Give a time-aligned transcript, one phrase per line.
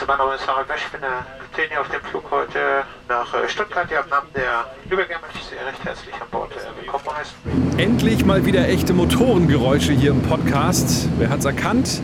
[0.00, 2.84] Also mein Name ist Harald Wesch, ich bin der Kapitän hier auf dem Flug heute
[3.06, 3.86] nach äh, Stuttgart.
[3.90, 7.78] Ja, im Namen der Lübeck möchte ich Sie recht herzlich an Bord äh, willkommen heißen.
[7.78, 11.06] Endlich mal wieder echte Motorengeräusche hier im Podcast.
[11.18, 12.00] Wer hat's erkannt?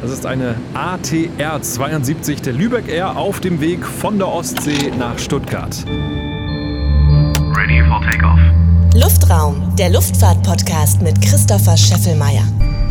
[0.00, 5.18] Das ist eine ATR 72 der Lübeck Air auf dem Weg von der Ostsee nach
[5.18, 5.74] Stuttgart.
[7.56, 8.38] Ready for takeoff.
[8.94, 12.44] Luftraum, der Luftfahrt-Podcast mit Christopher Scheffelmeier.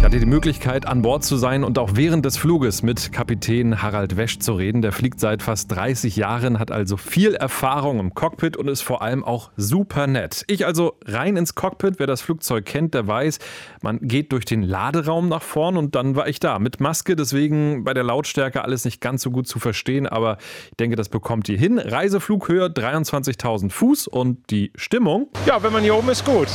[0.04, 3.82] Ich hatte die Möglichkeit, an Bord zu sein und auch während des Fluges mit Kapitän
[3.82, 4.82] Harald Wesch zu reden.
[4.82, 9.02] Der fliegt seit fast 30 Jahren, hat also viel Erfahrung im Cockpit und ist vor
[9.02, 10.44] allem auch super nett.
[10.48, 12.00] Ich also rein ins Cockpit.
[12.00, 13.40] Wer das Flugzeug kennt, der weiß,
[13.82, 17.16] man geht durch den Laderaum nach vorn und dann war ich da mit Maske.
[17.16, 20.38] Deswegen bei der Lautstärke alles nicht ganz so gut zu verstehen, aber
[20.72, 21.80] ich denke, das bekommt ihr hin.
[21.80, 25.30] Reiseflughöhe 23.000 Fuß und die Stimmung.
[25.46, 26.50] Ja, wenn man hier oben ist, gut.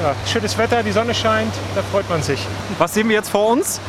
[0.00, 2.38] Ja, schönes Wetter, die Sonne scheint, da freut man sich.
[2.84, 3.80] Was sehen wir jetzt vor uns?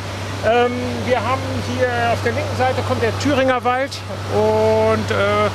[0.46, 0.72] Ähm,
[1.04, 1.42] wir haben
[1.76, 3.90] hier auf der linken Seite kommt der Thüringer Wald
[4.32, 5.50] und äh,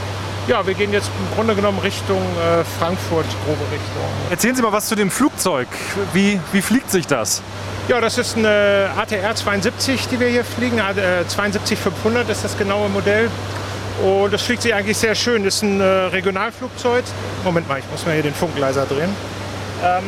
[0.48, 4.04] ja, wir gehen jetzt im Grunde genommen Richtung äh, Frankfurt, grobe Richtung.
[4.30, 5.68] Erzählen Sie mal was zu dem Flugzeug.
[6.14, 7.42] Wie, wie fliegt sich das?
[7.88, 10.78] Ja, das ist eine ATR 72, die wir hier fliegen.
[10.78, 13.32] Äh, 72500 ist das genaue Modell.
[14.04, 15.44] Und das fliegt sich eigentlich sehr schön.
[15.44, 17.06] Das ist ein äh, Regionalflugzeug.
[17.44, 19.10] Moment mal, ich muss mal hier den Funkleiser drehen.
[19.84, 20.04] Ähm,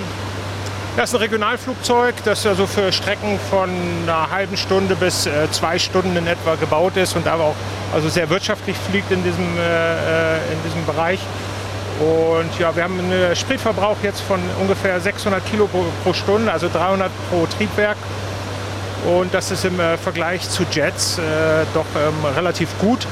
[0.96, 3.70] das ist ein Regionalflugzeug, das also für Strecken von
[4.04, 7.56] einer halben Stunde bis äh, zwei Stunden in etwa gebaut ist und aber auch
[7.94, 11.20] also sehr wirtschaftlich fliegt in diesem, äh, in diesem Bereich.
[12.00, 15.68] Und ja, wir haben einen Spritverbrauch jetzt von ungefähr 600 Kilo
[16.04, 17.98] pro, Stunde, also 300 pro Triebwerk.
[19.06, 21.22] Und das ist im äh, Vergleich zu Jets äh,
[21.74, 23.08] doch ähm, relativ gut.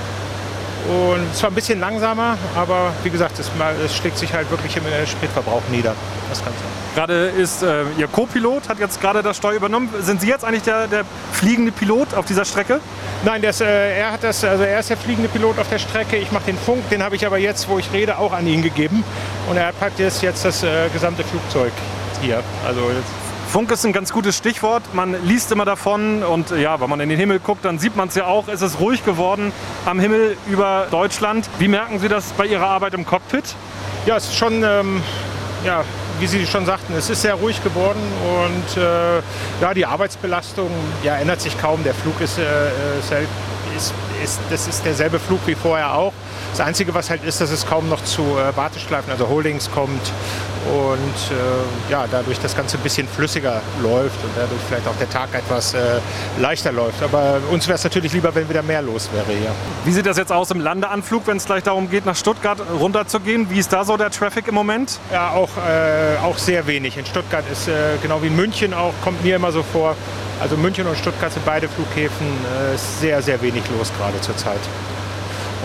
[0.88, 3.52] Und zwar ein bisschen langsamer, aber wie gesagt, es,
[3.86, 5.94] es schlägt sich halt wirklich im äh, Spritverbrauch nieder.
[6.30, 6.60] Das Ganze.
[6.96, 9.90] Gerade ist äh, Ihr Co-Pilot, hat jetzt gerade das Steuer übernommen.
[10.02, 12.82] Sind Sie jetzt eigentlich der, der fliegende Pilot auf dieser Strecke?
[13.24, 16.18] Nein, das, äh, er, hat das, also er ist der fliegende Pilot auf der Strecke.
[16.18, 18.62] Ich mache den Funk, den habe ich aber jetzt, wo ich rede, auch an ihn
[18.62, 19.04] gegeben.
[19.50, 21.72] Und er hat jetzt, jetzt das äh, gesamte Flugzeug
[22.22, 22.44] hier.
[22.66, 22.82] Also
[23.52, 24.82] Funk ist ein ganz gutes Stichwort.
[24.94, 28.08] Man liest immer davon und ja, wenn man in den Himmel guckt, dann sieht man
[28.08, 28.48] es ja auch.
[28.48, 29.52] Es ist ruhig geworden
[29.86, 31.50] am Himmel über Deutschland.
[31.60, 33.44] Wie merken Sie das bei Ihrer Arbeit im Cockpit?
[34.06, 35.04] Ja, es ist schon, ähm,
[35.66, 35.84] ja,
[36.22, 38.00] wie Sie schon sagten, es ist sehr ruhig geworden
[38.46, 39.18] und äh,
[39.60, 40.70] ja, die Arbeitsbelastung
[41.04, 41.84] ja, ändert sich kaum.
[41.84, 42.44] Der Flug ist, äh,
[43.76, 46.14] ist, ist, das ist derselbe Flug wie vorher auch.
[46.52, 50.14] Das Einzige, was halt ist, dass es kaum noch zu äh, Warteschleifen, also Holdings kommt
[50.68, 55.10] und äh, ja, dadurch das Ganze ein bisschen flüssiger läuft und dadurch vielleicht auch der
[55.10, 56.00] Tag etwas äh,
[56.40, 57.02] leichter läuft.
[57.04, 59.52] Aber uns wäre es natürlich lieber, wenn wieder mehr los wäre hier.
[59.86, 63.50] Wie sieht das jetzt aus im Landeanflug, wenn es gleich darum geht, nach Stuttgart runterzugehen?
[63.50, 65.00] Wie ist da so der Traffic im Moment?
[65.12, 66.98] Ja, auch, äh, auch sehr wenig.
[66.98, 69.96] In Stuttgart ist äh, genau wie in München auch, kommt mir immer so vor.
[70.42, 74.60] Also München und Stuttgart sind beide Flughäfen äh, sehr, sehr wenig los gerade zurzeit.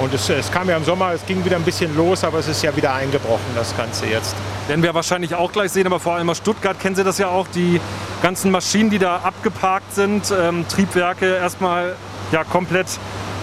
[0.00, 2.48] Und es, es, kam ja im Sommer, es ging wieder ein bisschen los, aber es
[2.48, 4.36] ist ja wieder eingebrochen, das Ganze jetzt.
[4.68, 7.28] Werden wir wahrscheinlich auch gleich sehen, aber vor allem aus Stuttgart kennen Sie das ja
[7.28, 7.80] auch, die
[8.22, 11.96] ganzen Maschinen, die da abgeparkt sind, ähm, Triebwerke erstmal
[12.30, 12.86] ja, komplett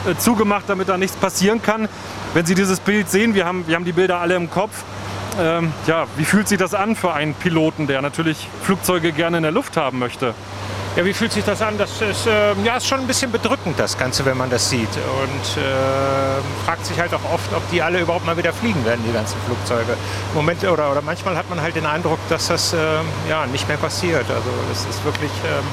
[0.08, 1.90] äh, zugemacht, damit da nichts passieren kann.
[2.36, 4.84] Wenn Sie dieses Bild sehen, wir haben, wir haben die Bilder alle im Kopf,
[5.42, 9.44] ähm, ja, wie fühlt sich das an für einen Piloten, der natürlich Flugzeuge gerne in
[9.44, 10.36] der Luft haben möchte?
[10.96, 11.76] Ja, wie fühlt sich das an?
[11.80, 14.90] Das ist, äh, ja, ist schon ein bisschen bedrückend, das Ganze, wenn man das sieht.
[14.96, 19.04] Und äh, fragt sich halt auch oft, ob die alle überhaupt mal wieder fliegen werden,
[19.08, 19.94] die ganzen Flugzeuge.
[19.94, 22.78] Im Moment oder, oder manchmal hat man halt den Eindruck, dass das äh,
[23.28, 24.26] ja, nicht mehr passiert.
[24.30, 25.66] Also es ist wirklich ähm,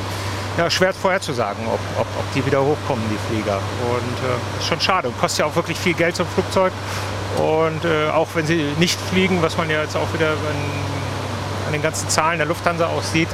[0.57, 3.59] ja, schwer vorherzusagen, ob, ob, ob die wieder hochkommen, die Flieger.
[3.91, 5.09] Und äh, ist schon schade.
[5.09, 6.73] Und kostet ja auch wirklich viel Geld zum Flugzeug.
[7.37, 11.73] Und äh, auch wenn sie nicht fliegen, was man ja jetzt auch wieder an, an
[11.75, 13.29] den ganzen Zahlen der Lufthansa auch sieht,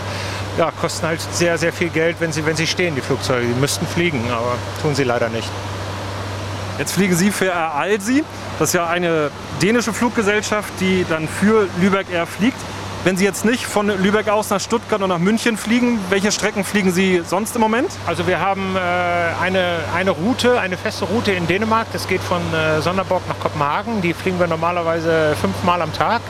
[0.58, 3.46] ja, kosten halt sehr, sehr viel Geld, wenn sie, wenn sie stehen, die Flugzeuge.
[3.46, 5.48] Die müssten fliegen, aber tun sie leider nicht.
[6.78, 8.22] Jetzt fliegen Sie für Air Alsi.
[8.58, 9.30] Das ist ja eine
[9.62, 12.58] dänische Fluggesellschaft, die dann für Lübeck Air fliegt.
[13.02, 16.64] Wenn Sie jetzt nicht von Lübeck aus nach Stuttgart und nach München fliegen, welche Strecken
[16.64, 17.88] fliegen Sie sonst im Moment?
[18.04, 18.80] Also wir haben äh,
[19.40, 21.86] eine, eine Route, eine feste Route in Dänemark.
[21.92, 24.02] Das geht von äh, Sonderborg nach Kopenhagen.
[24.02, 26.20] Die fliegen wir normalerweise fünfmal am Tag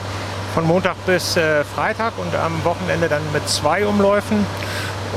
[0.57, 4.47] von Montag bis äh, Freitag und am Wochenende dann mit zwei Umläufen.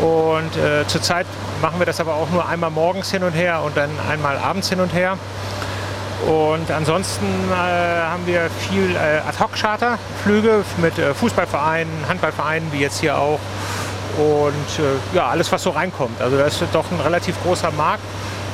[0.02, 1.26] Und äh, zurzeit
[1.62, 4.68] machen wir das aber auch nur einmal morgens hin und her und dann einmal abends
[4.68, 5.18] hin und her.
[6.28, 13.18] Und ansonsten äh, haben wir viel äh, Ad-Hoc-Charterflüge mit äh, Fußballvereinen, Handballvereinen, wie jetzt hier
[13.18, 13.40] auch.
[14.18, 16.22] Und äh, ja, alles, was so reinkommt.
[16.22, 18.04] Also das ist doch ein relativ großer Markt.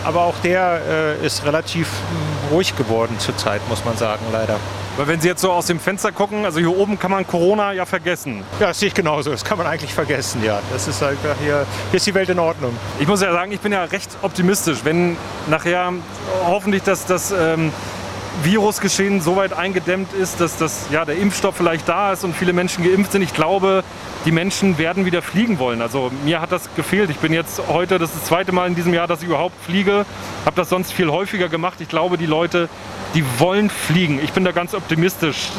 [0.03, 4.59] Aber auch der ist relativ hm, ruhig geworden zurzeit, muss man sagen, leider.
[4.97, 7.73] Weil wenn Sie jetzt so aus dem Fenster gucken, also hier oben kann man Corona
[7.73, 8.43] ja vergessen.
[8.61, 9.31] Ja, das sehe ich genauso.
[9.31, 10.61] Das kann man eigentlich vergessen, ja.
[10.71, 12.73] Das ist halt hier, hier ist die Welt in Ordnung.
[12.99, 15.91] Ich muss ja sagen, ich bin ja recht optimistisch, wenn nachher
[16.45, 17.73] hoffentlich das, das ähm,
[18.43, 22.53] Virusgeschehen so weit eingedämmt ist, dass das, ja, der Impfstoff vielleicht da ist und viele
[22.53, 23.21] Menschen geimpft sind.
[23.21, 23.83] Ich glaube,
[24.25, 25.81] die Menschen werden wieder fliegen wollen.
[25.81, 27.09] Also mir hat das gefehlt.
[27.11, 29.55] Ich bin jetzt heute, das ist das zweite Mal in diesem Jahr, dass ich überhaupt
[29.63, 30.05] fliege.
[30.45, 31.79] Habe das sonst viel häufiger gemacht.
[31.79, 32.67] Ich glaube, die Leute,
[33.13, 34.19] die wollen fliegen.
[34.23, 35.49] Ich bin da ganz optimistisch.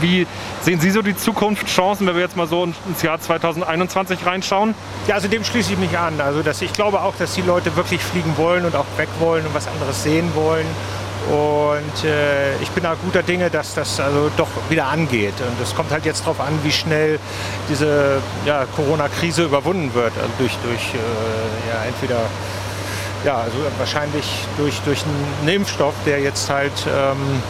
[0.00, 0.26] Wie
[0.62, 4.74] sehen Sie so die Zukunftschancen, wenn wir jetzt mal so ins Jahr 2021 reinschauen?
[5.06, 6.20] Ja, also dem schließe ich mich an.
[6.20, 9.46] Also dass ich glaube auch, dass die Leute wirklich fliegen wollen und auch weg wollen
[9.46, 10.66] und was anderes sehen wollen.
[11.30, 15.34] Und äh, ich bin da guter Dinge, dass das also doch wieder angeht.
[15.38, 17.18] Und es kommt halt jetzt darauf an, wie schnell
[17.68, 20.12] diese ja, Corona-Krise überwunden wird.
[20.16, 22.20] Also durch, durch äh, ja, entweder
[23.24, 24.24] ja, also wahrscheinlich
[24.58, 25.04] durch, durch
[25.40, 27.40] einen Impfstoff, der jetzt halt ähm,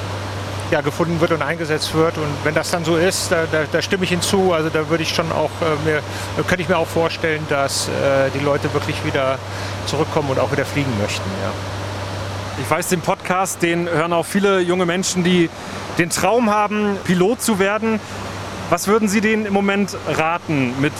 [0.71, 2.17] ja, gefunden wird und eingesetzt wird.
[2.19, 4.53] Und wenn das dann so ist, da, da, da stimme ich hinzu.
[4.53, 6.03] Also da würde ich schon auch äh, mir,
[6.47, 9.39] könnte ich mir auch vorstellen, dass äh, die Leute wirklich wieder
[9.87, 11.29] zurückkommen und auch wieder fliegen möchten.
[11.43, 11.82] Ja.
[12.61, 15.49] Ich weiß, den Podcast, den hören auch viele junge Menschen, die
[15.99, 17.99] den Traum haben, Pilot zu werden.
[18.69, 20.93] Was würden Sie denen im Moment raten mit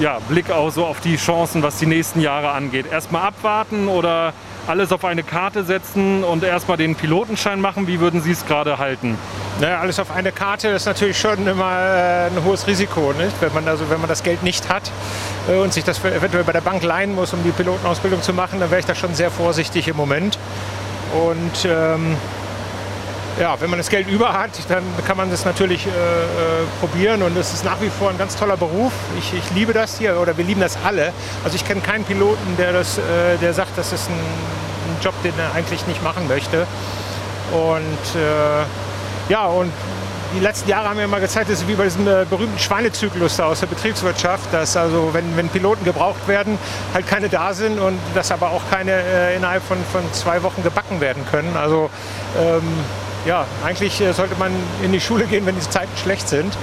[0.00, 2.86] ja, Blick auch so auf die Chancen, was die nächsten Jahre angeht?
[2.90, 4.32] Erstmal abwarten oder
[4.66, 7.86] alles auf eine Karte setzen und erstmal den Pilotenschein machen?
[7.86, 9.16] Wie würden Sie es gerade halten?
[9.60, 13.34] Naja, alles auf eine Karte ist natürlich schon immer äh, ein hohes Risiko, nicht?
[13.40, 14.90] Wenn, man also, wenn man das Geld nicht hat
[15.48, 18.60] äh, und sich das eventuell bei der Bank leihen muss, um die Pilotenausbildung zu machen,
[18.60, 20.38] dann wäre ich da schon sehr vorsichtig im Moment.
[21.12, 22.16] Und ähm,
[23.40, 25.92] ja, wenn man das Geld über hat, dann kann man das natürlich äh, äh,
[26.80, 28.92] probieren und es ist nach wie vor ein ganz toller Beruf.
[29.18, 31.12] Ich, ich, liebe das hier oder wir lieben das alle.
[31.44, 35.14] Also ich kenne keinen Piloten, der, das, äh, der sagt, das ist ein, ein, Job,
[35.22, 36.66] den er eigentlich nicht machen möchte.
[37.52, 39.72] Und äh, ja, und
[40.34, 43.40] die letzten Jahre haben mir immer gezeigt, das ist wie bei diesem äh, berühmten Schweinezyklus
[43.40, 46.58] aus der Betriebswirtschaft, dass also wenn, wenn Piloten gebraucht werden,
[46.92, 50.62] halt keine da sind und dass aber auch keine äh, innerhalb von, von zwei Wochen
[50.62, 51.56] gebacken werden können.
[51.56, 51.90] Also
[52.38, 52.62] ähm,
[53.26, 54.52] ja, eigentlich äh, sollte man
[54.82, 56.54] in die Schule gehen, wenn die Zeiten schlecht sind,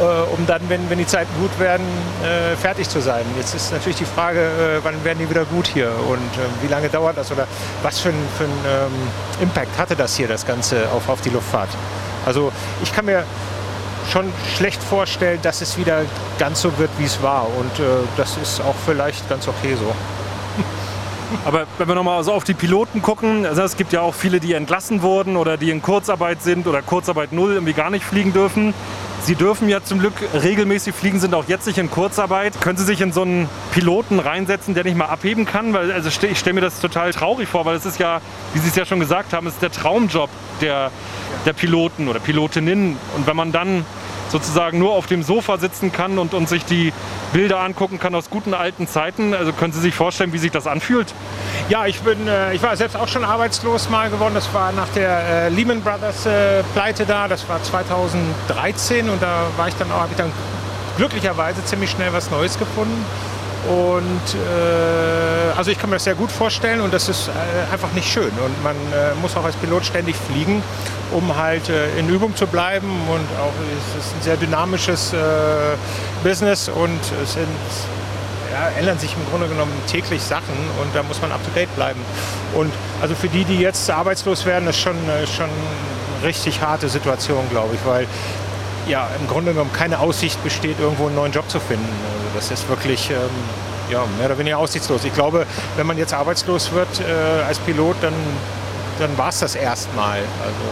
[0.00, 1.86] äh, um dann, wenn, wenn die Zeiten gut werden,
[2.60, 3.24] fertig zu sein.
[3.36, 4.48] Jetzt ist natürlich die Frage,
[4.82, 6.30] wann werden die wieder gut hier und
[6.62, 7.46] wie lange dauert das oder
[7.82, 11.68] was für einen ähm, Impact hatte das hier, das Ganze auf, auf die Luftfahrt.
[12.26, 12.52] Also
[12.82, 13.24] ich kann mir
[14.10, 16.02] schon schlecht vorstellen, dass es wieder
[16.38, 17.46] ganz so wird, wie es war.
[17.56, 17.84] Und äh,
[18.16, 19.94] das ist auch vielleicht ganz okay so.
[21.44, 24.38] Aber wenn wir nochmal so auf die Piloten gucken, also es gibt ja auch viele,
[24.38, 28.32] die entlassen wurden oder die in Kurzarbeit sind oder Kurzarbeit null irgendwie gar nicht fliegen
[28.32, 28.74] dürfen.
[29.22, 32.60] Sie dürfen ja zum Glück regelmäßig fliegen, sind auch jetzt nicht in Kurzarbeit.
[32.60, 35.72] Können Sie sich in so einen Piloten reinsetzen, der nicht mal abheben kann?
[35.72, 38.20] Weil also ich stelle mir das total traurig vor, weil es ist ja,
[38.54, 40.30] wie Sie es ja schon gesagt haben, es ist der Traumjob
[40.60, 40.92] der,
[41.46, 42.96] der Piloten oder Pilotinnen.
[43.16, 43.84] Und wenn man dann
[44.28, 46.92] sozusagen nur auf dem Sofa sitzen kann und, und sich die
[47.32, 49.34] Bilder angucken kann aus guten alten Zeiten.
[49.34, 51.14] Also können Sie sich vorstellen, wie sich das anfühlt?
[51.68, 54.34] Ja, ich, bin, äh, ich war selbst auch schon arbeitslos mal geworden.
[54.34, 57.28] Das war nach der äh, Lehman Brothers äh, Pleite da.
[57.28, 60.32] Das war 2013 und da war ich dann auch, habe ich dann
[60.96, 63.04] glücklicherweise ziemlich schnell was Neues gefunden.
[63.68, 67.92] Und äh, also ich kann mir das sehr gut vorstellen und das ist äh, einfach
[67.92, 68.30] nicht schön.
[68.44, 70.62] Und man äh, muss auch als Pilot ständig fliegen,
[71.12, 72.88] um halt äh, in Übung zu bleiben.
[73.08, 75.16] Und auch es ist ein sehr dynamisches äh,
[76.22, 77.46] Business und es sind,
[78.52, 81.74] ja, ändern sich im Grunde genommen täglich Sachen und da muss man up to date
[81.74, 82.00] bleiben.
[82.54, 86.88] Und also für die, die jetzt arbeitslos werden, ist schon, äh, schon eine richtig harte
[86.88, 88.06] Situation, glaube ich, weil
[88.88, 92.15] ja im Grunde genommen keine Aussicht besteht, irgendwo einen neuen Job zu finden.
[92.36, 93.16] Das ist wirklich ähm,
[93.90, 95.04] ja, mehr oder weniger aussichtslos.
[95.04, 98.14] Ich glaube, wenn man jetzt arbeitslos wird äh, als Pilot, dann,
[98.98, 100.18] dann war es das erstmal.
[100.18, 100.66] Also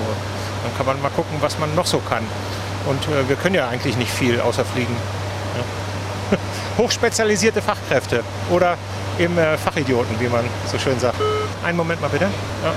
[0.63, 2.25] dann kann man mal gucken, was man noch so kann.
[2.87, 4.95] Und äh, wir können ja eigentlich nicht viel außer fliegen.
[5.57, 6.39] Ja.
[6.79, 8.77] Hochspezialisierte Fachkräfte oder
[9.19, 11.17] eben äh, Fachidioten, wie man so schön sagt.
[11.65, 12.27] Einen Moment mal bitte.
[12.63, 12.73] Ja.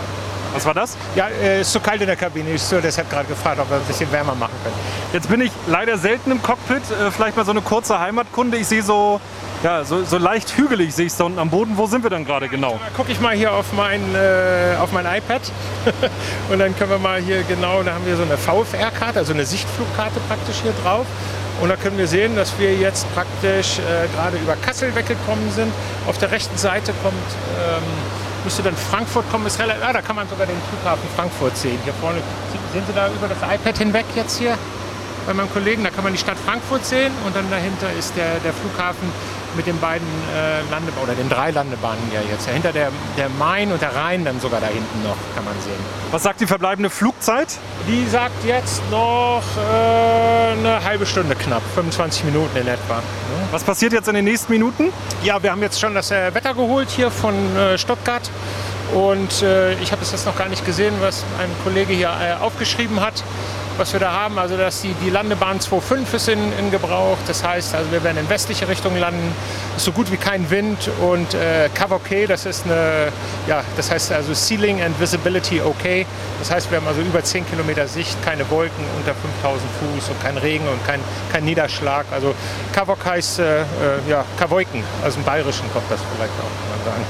[0.58, 0.98] Was war das?
[1.16, 2.50] Ja, es äh, ist zu kalt in der Kabine.
[2.50, 4.76] Ich so, deshalb gerade gefragt, ob wir ein bisschen wärmer machen können.
[5.14, 6.82] Jetzt bin ich leider selten im Cockpit.
[6.90, 8.58] Äh, vielleicht mal so eine kurze Heimatkunde.
[8.58, 9.22] Ich sehe so,
[9.62, 11.78] ja, so, so leicht hügelig sehe ich es da unten am Boden.
[11.78, 12.80] Wo sind wir dann gerade genau?
[12.84, 15.42] Da gucke ich mal hier auf mein, äh, auf mein iPad.
[16.50, 19.46] und dann können wir mal hier genau, da haben wir so eine VFR-Karte, also eine
[19.46, 21.06] Sichtflugkarte praktisch hier drauf.
[21.62, 25.72] Und da können wir sehen, dass wir jetzt praktisch äh, gerade über Kassel weggekommen sind.
[26.08, 27.84] Auf der rechten Seite kommt ähm,
[28.48, 29.46] müsste dann Frankfurt kommen.
[29.46, 31.78] Ist relativ, ah, da kann man sogar den Flughafen Frankfurt sehen.
[31.84, 32.20] Hier vorne,
[32.72, 34.58] sehen Sie da über das iPad hinweg jetzt hier?
[35.28, 35.84] Bei meinem Kollegen.
[35.84, 39.12] Da kann man die Stadt Frankfurt sehen und dann dahinter ist der, der Flughafen
[39.56, 42.48] mit den beiden äh, Landebahnen oder den drei Landebahnen ja jetzt.
[42.48, 45.80] Dahinter der, der Main und der Rhein dann sogar da hinten noch, kann man sehen.
[46.12, 47.58] Was sagt die verbleibende Flugzeit?
[47.88, 53.02] Die sagt jetzt noch äh, eine halbe Stunde knapp, 25 Minuten in etwa.
[53.52, 54.92] Was passiert jetzt in den nächsten Minuten?
[55.24, 58.30] Ja, wir haben jetzt schon das äh, Wetter geholt hier von äh, Stuttgart.
[58.94, 62.42] Und äh, ich habe es jetzt noch gar nicht gesehen, was ein Kollege hier äh,
[62.42, 63.24] aufgeschrieben hat
[63.78, 64.38] was wir da haben.
[64.40, 67.18] Also dass die, die Landebahn 2.5 ist in, in, Gebrauch.
[67.28, 69.34] Das heißt, also wir werden in westliche Richtung landen.
[69.76, 73.12] Ist so gut wie kein Wind und äh, Cover das ist eine,
[73.48, 76.06] ja, das heißt also Ceiling and Visibility OK.
[76.40, 80.22] Das heißt, wir haben also über 10 Kilometer Sicht, keine Wolken unter 5000 Fuß und
[80.22, 81.00] kein Regen und kein,
[81.32, 82.06] kein Niederschlag.
[82.12, 82.34] Also
[82.74, 83.64] Kavok heißt äh, äh,
[84.10, 87.06] ja, Kavoiken, also im Bayerischen kommt das vielleicht auch, sagen.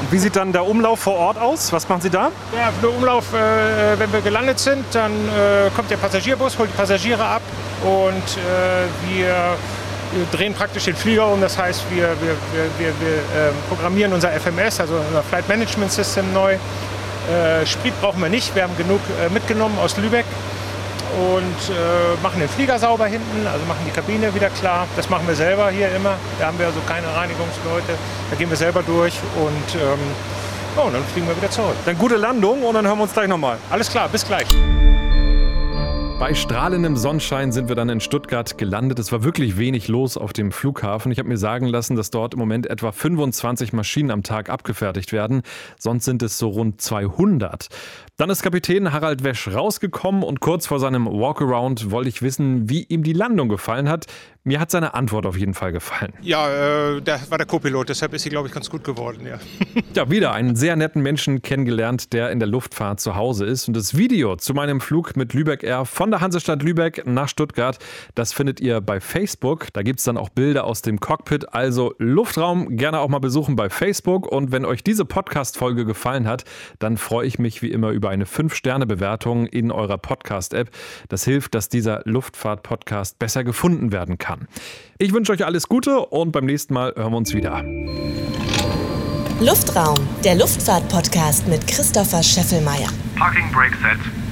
[0.00, 1.72] Und wie sieht dann der Umlauf vor Ort aus?
[1.72, 2.30] Was machen Sie da?
[2.54, 6.76] Ja, der Umlauf, äh, wenn wir gelandet sind, dann äh, kommt der Passagierbus, holt die
[6.76, 7.42] Passagiere ab
[7.82, 9.56] und äh, wir
[10.32, 11.40] drehen praktisch den Flieger um.
[11.40, 12.36] Das heißt, wir, wir,
[12.78, 16.54] wir, wir ähm, programmieren unser FMS, also unser Flight Management System neu.
[16.54, 20.26] Äh, Sprit brauchen wir nicht, wir haben genug äh, mitgenommen aus Lübeck
[21.16, 24.86] und äh, machen den Flieger sauber hinten, also machen die Kabine wieder klar.
[24.96, 26.16] Das machen wir selber hier immer.
[26.38, 27.94] Da haben wir also keine Reinigungsleute.
[28.30, 29.98] Da gehen wir selber durch und, ähm,
[30.76, 31.76] oh, und dann fliegen wir wieder zurück.
[31.86, 33.56] Dann gute Landung und dann hören wir uns gleich nochmal.
[33.70, 34.46] Alles klar, bis gleich.
[36.18, 38.98] Bei strahlendem Sonnenschein sind wir dann in Stuttgart gelandet.
[38.98, 41.12] Es war wirklich wenig los auf dem Flughafen.
[41.12, 45.12] Ich habe mir sagen lassen, dass dort im Moment etwa 25 Maschinen am Tag abgefertigt
[45.12, 45.42] werden.
[45.78, 47.68] Sonst sind es so rund 200.
[48.18, 52.84] Dann ist Kapitän Harald Wesch rausgekommen und kurz vor seinem Walkaround wollte ich wissen, wie
[52.84, 54.06] ihm die Landung gefallen hat.
[54.42, 56.14] Mir hat seine Antwort auf jeden Fall gefallen.
[56.22, 59.26] Ja, äh, der war der Co-Pilot, deshalb ist sie, glaube ich, ganz gut geworden.
[59.26, 59.38] Ja.
[59.94, 63.68] ja, wieder einen sehr netten Menschen kennengelernt, der in der Luftfahrt zu Hause ist.
[63.68, 67.78] Und das Video zu meinem Flug mit Lübeck Air von der Hansestadt Lübeck nach Stuttgart,
[68.14, 69.66] das findet ihr bei Facebook.
[69.74, 71.52] Da gibt es dann auch Bilder aus dem Cockpit.
[71.52, 74.26] Also Luftraum gerne auch mal besuchen bei Facebook.
[74.30, 76.44] Und wenn euch diese Podcast-Folge gefallen hat,
[76.78, 80.70] dann freue ich mich wie immer über eine 5-Sterne-Bewertung in eurer Podcast-App.
[81.08, 84.48] Das hilft, dass dieser Luftfahrt-Podcast besser gefunden werden kann kann.
[84.98, 87.62] Ich wünsche euch alles Gute und beim nächsten Mal hören wir uns wieder.
[89.40, 92.88] Luftraum, der Luftfahrt-Podcast mit Christopher Scheffelmeier.
[93.16, 94.25] Parking Brake Set.